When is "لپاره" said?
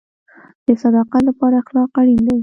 1.29-1.55